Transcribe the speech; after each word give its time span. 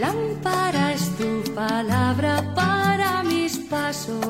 Lámpara 0.00 0.94
es 0.94 1.14
tu 1.18 1.52
palabra 1.54 2.54
para 2.54 3.22
mis 3.22 3.58
pasos, 3.58 4.24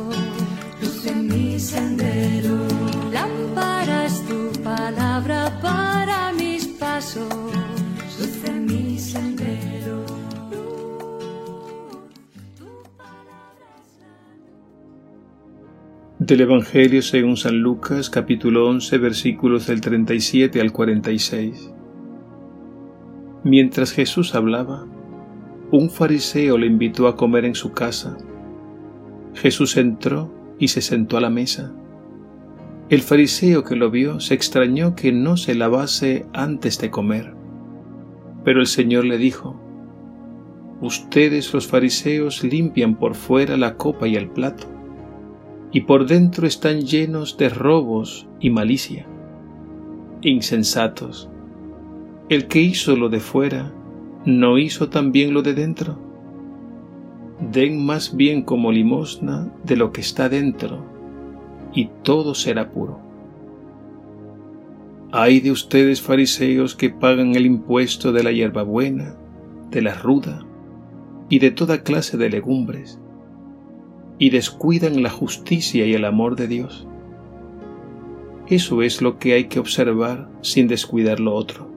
luz 0.83 1.07
en 1.07 1.29
mi 1.29 1.61
sendero. 1.61 2.67
Lámpara 3.13 4.07
es 4.07 4.27
tu 4.27 4.51
palabra 4.65 5.61
para 5.63 6.33
mis 6.33 6.67
pasos, 6.67 7.33
luz 8.19 8.45
en 8.49 8.67
mi 8.67 8.99
sendero. 8.99 10.05
Del 16.19 16.41
Evangelio 16.41 17.01
según 17.01 17.37
San 17.37 17.61
Lucas 17.61 18.11
capítulo 18.11 18.67
11 18.69 18.99
versículos 18.99 19.69
del 19.69 19.81
37 19.81 20.61
al 20.61 20.73
46. 20.73 21.71
Mientras 23.45 23.93
Jesús 23.93 24.35
hablaba, 24.35 24.85
un 25.73 25.89
fariseo 25.89 26.59
le 26.59 26.67
invitó 26.67 27.07
a 27.07 27.17
comer 27.17 27.45
en 27.45 27.55
su 27.55 27.73
casa. 27.73 28.17
Jesús 29.35 29.77
entró 29.77 30.33
y 30.59 30.69
se 30.69 30.81
sentó 30.81 31.17
a 31.17 31.21
la 31.21 31.31
mesa. 31.31 31.73
El 32.89 33.03
fariseo 33.03 33.63
que 33.63 33.77
lo 33.77 33.91
vio 33.91 34.19
se 34.19 34.35
extrañó 34.35 34.97
que 34.97 35.13
no 35.13 35.37
se 35.37 35.55
lavase 35.55 36.27
antes 36.33 36.79
de 36.81 36.91
comer. 36.91 37.35
Pero 38.45 38.61
el 38.61 38.67
Señor 38.67 39.05
le 39.05 39.17
dijo, 39.17 39.61
Ustedes 40.81 41.53
los 41.53 41.67
fariseos 41.67 42.43
limpian 42.43 42.97
por 42.97 43.15
fuera 43.15 43.57
la 43.57 43.77
copa 43.77 44.09
y 44.09 44.17
el 44.17 44.29
plato, 44.29 44.67
y 45.73 45.83
por 45.83 46.07
dentro 46.07 46.47
están 46.47 46.81
llenos 46.81 47.37
de 47.37 47.49
robos 47.49 48.27
y 48.41 48.51
malicia. 48.51 49.07
Insensatos, 50.23 51.31
el 52.29 52.49
que 52.49 52.61
hizo 52.61 52.97
lo 52.97 53.09
de 53.09 53.21
fuera, 53.21 53.73
¿no 54.25 54.59
hizo 54.59 54.91
también 54.91 55.33
lo 55.33 55.43
de 55.43 55.55
dentro? 55.55 55.99
Den 57.53 57.85
más 57.85 58.15
bien 58.15 58.43
como 58.43 58.71
limosna 58.71 59.51
de 59.65 59.77
lo 59.77 59.93
que 59.93 60.03
está 60.03 60.29
dentro, 60.29 60.85
y 61.73 61.89
todo 62.03 62.35
será 62.35 62.71
puro. 62.71 63.01
Hay 65.13 65.41
de 65.41 65.51
ustedes 65.51 66.03
fariseos 66.03 66.77
que 66.77 66.91
pagan 66.91 67.35
el 67.35 67.47
impuesto 67.47 68.13
de 68.13 68.23
la 68.23 68.31
hierbabuena, 68.31 69.17
de 69.71 69.83
la 69.83 69.95
ruda 69.95 70.45
y 71.29 71.39
de 71.39 71.51
toda 71.51 71.83
clase 71.83 72.17
de 72.17 72.29
legumbres, 72.29 73.01
y 74.19 74.31
descuidan 74.31 75.03
la 75.03 75.11
justicia 75.11 75.87
y 75.87 75.95
el 75.95 76.05
amor 76.05 76.37
de 76.37 76.47
Dios. 76.47 76.87
Eso 78.49 78.83
es 78.83 79.01
lo 79.01 79.19
que 79.19 79.33
hay 79.33 79.45
que 79.45 79.61
observar 79.61 80.29
sin 80.43 80.69
descuidar 80.69 81.21
lo 81.21 81.35
otro. 81.35 81.70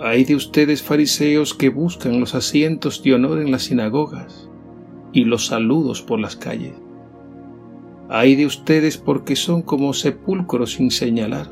Hay 0.00 0.24
de 0.24 0.36
ustedes 0.36 0.80
fariseos 0.80 1.54
que 1.54 1.70
buscan 1.70 2.20
los 2.20 2.36
asientos 2.36 3.02
de 3.02 3.14
honor 3.14 3.40
en 3.40 3.50
las 3.50 3.64
sinagogas 3.64 4.48
y 5.12 5.24
los 5.24 5.46
saludos 5.46 6.02
por 6.02 6.20
las 6.20 6.36
calles. 6.36 6.74
Hay 8.08 8.36
de 8.36 8.46
ustedes 8.46 8.96
porque 8.96 9.34
son 9.34 9.62
como 9.62 9.92
sepulcros 9.92 10.74
sin 10.74 10.92
señalar, 10.92 11.48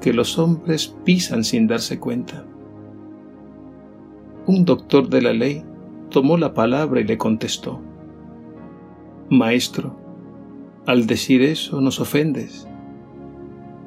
que 0.00 0.14
los 0.14 0.38
hombres 0.38 0.96
pisan 1.04 1.44
sin 1.44 1.66
darse 1.66 1.98
cuenta. 1.98 2.46
Un 4.46 4.64
doctor 4.64 5.10
de 5.10 5.20
la 5.20 5.34
ley 5.34 5.62
tomó 6.08 6.38
la 6.38 6.54
palabra 6.54 7.00
y 7.00 7.04
le 7.04 7.18
contestó, 7.18 7.80
Maestro, 9.28 9.96
al 10.86 11.06
decir 11.06 11.42
eso 11.42 11.82
nos 11.82 12.00
ofendes. 12.00 12.66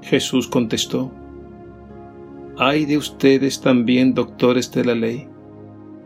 Jesús 0.03 0.47
contestó, 0.47 1.11
hay 2.57 2.85
de 2.85 2.97
ustedes 2.97 3.61
también, 3.61 4.13
doctores 4.13 4.71
de 4.71 4.85
la 4.85 4.95
ley, 4.95 5.27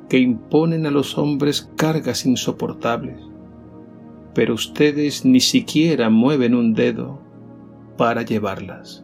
que 0.09 0.19
imponen 0.19 0.85
a 0.85 0.91
los 0.91 1.17
hombres 1.17 1.69
cargas 1.75 2.25
insoportables, 2.25 3.19
pero 4.33 4.53
ustedes 4.53 5.25
ni 5.25 5.39
siquiera 5.39 6.09
mueven 6.09 6.55
un 6.55 6.73
dedo 6.73 7.19
para 7.97 8.21
llevarlas. 8.21 9.03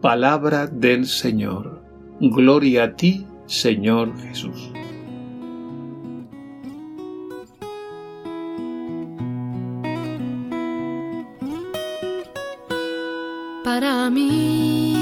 Palabra 0.00 0.66
del 0.66 1.06
Señor. 1.06 1.82
Gloria 2.20 2.84
a 2.84 2.96
ti, 2.96 3.26
Señor 3.46 4.16
Jesús. 4.18 4.72
Para 13.62 14.10
mí 14.10 14.99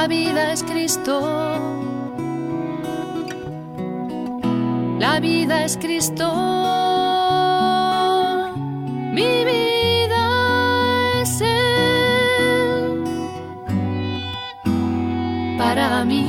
La 0.00 0.08
vida 0.08 0.52
es 0.54 0.62
Cristo. 0.62 1.20
La 4.98 5.20
vida 5.20 5.64
es 5.66 5.76
Cristo. 5.76 6.26
Mi 9.12 9.44
vida 9.44 10.24
es 11.20 11.42
Él. 11.42 13.04
Para 15.58 16.06
mí, 16.06 16.24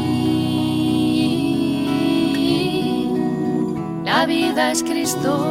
la 4.03 4.25
vida 4.25 4.71
es 4.71 4.83
Cristo. 4.83 5.47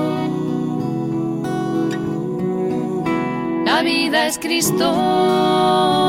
La 3.64 3.80
vida 3.80 4.26
es 4.26 4.38
Cristo. 4.38 5.99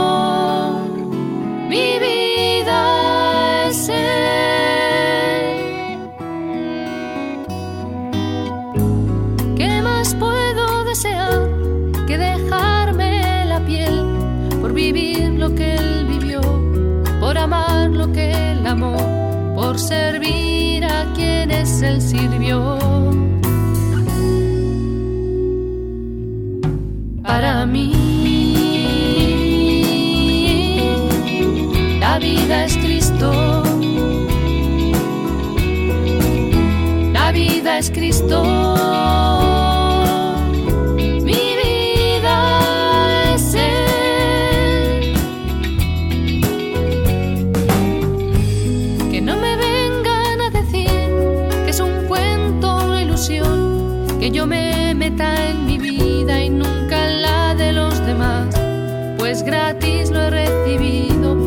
Que 18.12 18.32
Él 18.52 18.66
amó, 18.66 18.96
por 19.56 19.78
servir 19.78 20.86
a 20.86 21.12
quienes 21.14 21.82
Él 21.82 22.02
sirvió? 22.02 22.78
Para 27.24 27.66
mí. 27.66 28.12
vida 32.22 32.66
es 32.66 32.78
Cristo. 32.78 33.64
La 37.14 37.32
vida 37.32 37.80
es 37.80 37.90
Cristo. 37.90 38.61
Pues 59.32 59.44
gratis 59.44 60.10
lo 60.10 60.24
he 60.24 60.30
recibido 60.30 61.41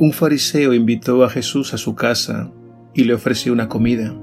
Un 0.00 0.12
fariseo 0.12 0.74
invitó 0.74 1.24
a 1.24 1.28
Jesús 1.28 1.74
a 1.74 1.76
su 1.76 1.96
casa 1.96 2.52
y 2.94 3.02
le 3.02 3.14
ofreció 3.14 3.52
una 3.52 3.68
comida. 3.68 4.14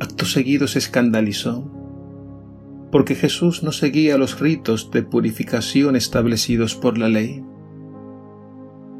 Acto 0.00 0.26
seguido 0.26 0.66
se 0.66 0.80
escandalizó, 0.80 1.64
porque 2.92 3.14
Jesús 3.14 3.62
no 3.62 3.72
seguía 3.72 4.18
los 4.18 4.40
ritos 4.40 4.90
de 4.90 5.02
purificación 5.02 5.96
establecidos 5.96 6.74
por 6.74 6.98
la 6.98 7.08
ley. 7.08 7.42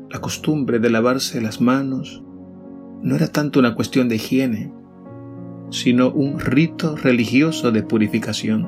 La 0.09 0.23
costumbre 0.23 0.79
de 0.79 0.89
lavarse 0.89 1.43
las 1.43 1.61
manos 1.61 2.23
no 3.03 3.15
era 3.15 3.29
tanto 3.29 3.59
una 3.61 3.75
cuestión 3.75 4.09
de 4.09 4.17
higiene, 4.17 4.73
sino 5.69 6.11
un 6.11 6.41
rito 6.41 6.97
religioso 6.97 7.71
de 7.71 7.83
purificación. 7.83 8.67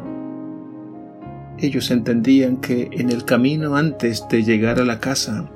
Ellos 1.57 1.91
entendían 1.91 2.59
que 2.59 2.91
en 2.93 3.09
el 3.09 3.25
camino 3.25 3.77
antes 3.77 4.29
de 4.29 4.43
llegar 4.43 4.79
a 4.79 4.85
la 4.85 5.01
casa 5.01 5.51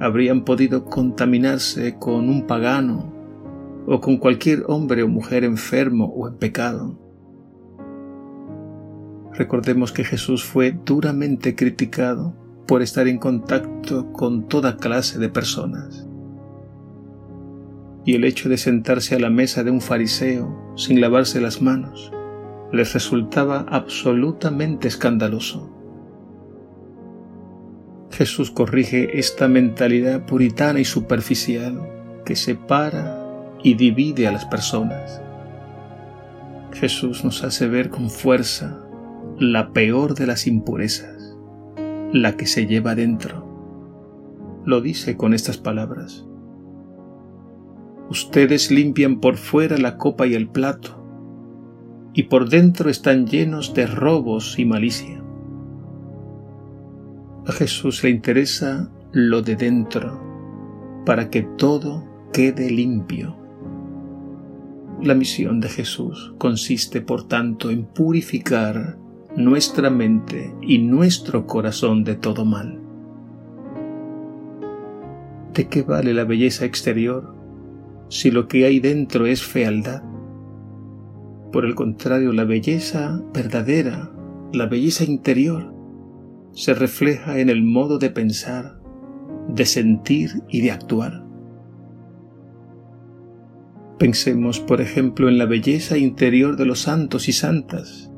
habrían 0.00 0.44
podido 0.44 0.84
contaminarse 0.84 1.96
con 1.98 2.28
un 2.28 2.46
pagano 2.46 3.12
o 3.86 4.00
con 4.00 4.18
cualquier 4.18 4.64
hombre 4.66 5.02
o 5.02 5.08
mujer 5.08 5.44
enfermo 5.44 6.06
o 6.06 6.28
en 6.28 6.36
pecado. 6.36 6.98
Recordemos 9.32 9.92
que 9.92 10.04
Jesús 10.04 10.44
fue 10.44 10.72
duramente 10.84 11.54
criticado 11.54 12.34
por 12.66 12.82
estar 12.82 13.08
en 13.08 13.18
contacto 13.18 14.12
con 14.12 14.48
toda 14.48 14.76
clase 14.76 15.18
de 15.18 15.28
personas. 15.28 16.06
Y 18.04 18.14
el 18.14 18.24
hecho 18.24 18.48
de 18.48 18.58
sentarse 18.58 19.14
a 19.14 19.18
la 19.18 19.30
mesa 19.30 19.64
de 19.64 19.70
un 19.70 19.80
fariseo 19.80 20.74
sin 20.76 21.00
lavarse 21.00 21.40
las 21.40 21.62
manos 21.62 22.12
les 22.72 22.92
resultaba 22.92 23.64
absolutamente 23.68 24.88
escandaloso. 24.88 25.77
Jesús 28.18 28.50
corrige 28.50 29.20
esta 29.20 29.46
mentalidad 29.46 30.26
puritana 30.26 30.80
y 30.80 30.84
superficial 30.84 31.88
que 32.24 32.34
separa 32.34 33.54
y 33.62 33.74
divide 33.74 34.26
a 34.26 34.32
las 34.32 34.44
personas. 34.44 35.22
Jesús 36.72 37.24
nos 37.24 37.44
hace 37.44 37.68
ver 37.68 37.90
con 37.90 38.10
fuerza 38.10 38.84
la 39.38 39.72
peor 39.72 40.16
de 40.16 40.26
las 40.26 40.48
impurezas, 40.48 41.36
la 42.12 42.36
que 42.36 42.46
se 42.46 42.66
lleva 42.66 42.96
dentro. 42.96 43.46
Lo 44.64 44.80
dice 44.80 45.16
con 45.16 45.32
estas 45.32 45.56
palabras. 45.56 46.26
Ustedes 48.10 48.72
limpian 48.72 49.20
por 49.20 49.36
fuera 49.36 49.78
la 49.78 49.96
copa 49.96 50.26
y 50.26 50.34
el 50.34 50.48
plato, 50.48 51.00
y 52.14 52.24
por 52.24 52.48
dentro 52.48 52.90
están 52.90 53.28
llenos 53.28 53.74
de 53.74 53.86
robos 53.86 54.58
y 54.58 54.64
malicia. 54.64 55.17
A 57.48 57.52
Jesús 57.52 58.04
le 58.04 58.10
interesa 58.10 58.90
lo 59.10 59.40
de 59.40 59.56
dentro, 59.56 60.20
para 61.06 61.30
que 61.30 61.40
todo 61.56 62.06
quede 62.30 62.70
limpio. 62.70 63.38
La 65.00 65.14
misión 65.14 65.58
de 65.58 65.70
Jesús 65.70 66.34
consiste, 66.36 67.00
por 67.00 67.26
tanto, 67.26 67.70
en 67.70 67.86
purificar 67.86 68.98
nuestra 69.34 69.88
mente 69.88 70.54
y 70.60 70.76
nuestro 70.76 71.46
corazón 71.46 72.04
de 72.04 72.16
todo 72.16 72.44
mal. 72.44 72.82
¿De 75.54 75.68
qué 75.68 75.80
vale 75.80 76.12
la 76.12 76.24
belleza 76.24 76.66
exterior 76.66 77.34
si 78.10 78.30
lo 78.30 78.46
que 78.46 78.66
hay 78.66 78.78
dentro 78.78 79.24
es 79.24 79.42
fealdad? 79.42 80.02
Por 81.50 81.64
el 81.64 81.74
contrario, 81.74 82.34
la 82.34 82.44
belleza 82.44 83.22
verdadera, 83.32 84.12
la 84.52 84.66
belleza 84.66 85.04
interior, 85.04 85.77
se 86.52 86.74
refleja 86.74 87.38
en 87.38 87.50
el 87.50 87.62
modo 87.62 87.98
de 87.98 88.10
pensar, 88.10 88.80
de 89.48 89.64
sentir 89.64 90.42
y 90.48 90.60
de 90.60 90.70
actuar. 90.70 91.24
Pensemos, 93.98 94.60
por 94.60 94.80
ejemplo, 94.80 95.28
en 95.28 95.38
la 95.38 95.46
belleza 95.46 95.98
interior 95.98 96.56
de 96.56 96.66
los 96.66 96.82
santos 96.82 97.28
y 97.28 97.32
santas, 97.32 98.12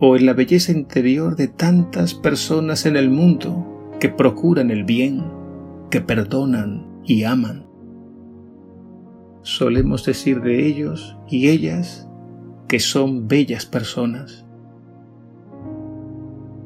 o 0.00 0.16
en 0.16 0.26
la 0.26 0.32
belleza 0.32 0.72
interior 0.72 1.36
de 1.36 1.46
tantas 1.46 2.14
personas 2.14 2.86
en 2.86 2.96
el 2.96 3.08
mundo 3.08 3.94
que 4.00 4.08
procuran 4.08 4.72
el 4.72 4.82
bien, 4.82 5.22
que 5.90 6.00
perdonan 6.00 7.00
y 7.04 7.22
aman. 7.22 7.66
Solemos 9.42 10.04
decir 10.04 10.40
de 10.40 10.66
ellos 10.66 11.16
y 11.28 11.48
ellas 11.48 12.08
que 12.68 12.80
son 12.80 13.28
bellas 13.28 13.66
personas. 13.66 14.46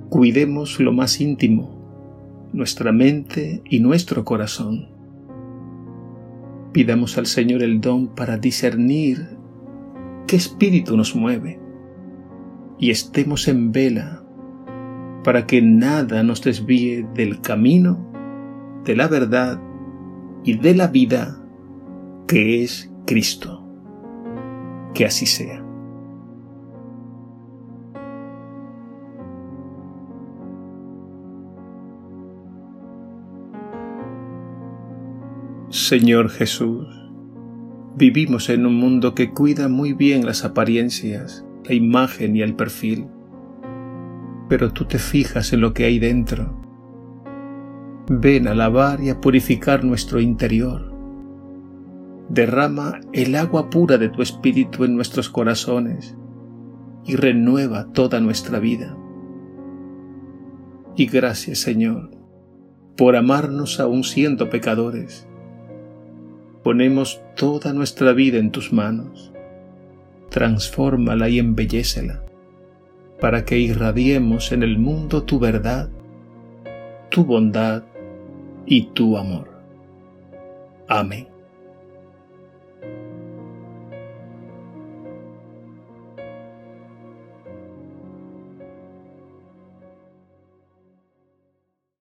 Cuidemos 0.09 0.79
lo 0.79 0.93
más 0.93 1.21
íntimo, 1.21 2.49
nuestra 2.53 2.93
mente 2.93 3.63
y 3.69 3.81
nuestro 3.81 4.25
corazón. 4.25 4.89
Pidamos 6.73 7.19
al 7.19 7.27
Señor 7.27 7.63
el 7.63 7.81
don 7.81 8.15
para 8.15 8.39
discernir 8.39 9.37
qué 10.29 10.37
espíritu 10.37 10.97
nos 10.97 11.17
mueve 11.17 11.59
y 12.79 12.91
estemos 12.91 13.49
en 13.49 13.73
vela 13.73 14.23
para 15.25 15.47
que 15.47 15.61
nada 15.61 16.23
nos 16.23 16.41
desvíe 16.43 17.05
del 17.15 17.41
camino, 17.41 18.13
de 18.85 18.95
la 18.95 19.09
verdad 19.09 19.61
y 20.45 20.57
de 20.57 20.75
la 20.77 20.87
vida 20.87 21.43
que 22.29 22.63
es 22.63 22.93
Cristo. 23.07 23.67
Que 24.95 25.05
así 25.05 25.27
sea. 25.27 25.66
Señor 35.77 36.31
Jesús, 36.31 36.87
vivimos 37.97 38.49
en 38.49 38.65
un 38.65 38.77
mundo 38.77 39.15
que 39.15 39.35
cuida 39.35 39.69
muy 39.69 39.93
bien 39.93 40.25
las 40.25 40.43
apariencias, 40.43 41.45
la 41.65 41.75
imagen 41.75 42.35
y 42.35 42.41
el 42.41 42.57
perfil, 42.57 43.09
pero 44.49 44.73
tú 44.73 44.87
te 44.87 44.99
fijas 44.99 45.53
en 45.53 45.61
lo 45.61 45.75
que 45.75 45.85
hay 45.85 45.99
dentro. 45.99 46.59
Ven 48.09 48.49
a 48.49 48.55
lavar 48.55 49.03
y 49.03 49.11
a 49.11 49.21
purificar 49.21 49.85
nuestro 49.85 50.19
interior. 50.19 50.95
Derrama 52.31 52.99
el 53.13 53.35
agua 53.35 53.69
pura 53.69 53.99
de 53.99 54.09
tu 54.09 54.23
espíritu 54.23 54.85
en 54.85 54.97
nuestros 54.97 55.29
corazones 55.29 56.17
y 57.05 57.17
renueva 57.17 57.93
toda 57.93 58.19
nuestra 58.21 58.61
vida. 58.61 58.97
Y 60.97 61.07
gracias, 61.07 61.59
Señor, 61.59 62.13
por 62.97 63.15
amarnos 63.15 63.79
aún 63.79 64.05
siendo 64.05 64.49
pecadores 64.49 65.29
ponemos 66.67 67.23
toda 67.37 67.73
nuestra 67.73 68.13
vida 68.13 68.39
en 68.39 68.51
tus 68.51 68.73
manos. 68.73 69.33
Transfórmala 70.31 71.29
y 71.29 71.39
embellécela, 71.39 72.25
para 73.21 73.45
que 73.45 73.57
irradiemos 73.57 74.51
en 74.51 74.65
el 74.65 74.77
mundo 74.77 75.23
tu 75.23 75.39
verdad, 75.39 75.89
tu 77.09 77.25
bondad 77.25 77.85
y 78.67 78.87
tu 78.87 79.17
amor. 79.17 79.49
Amén. 80.89 81.36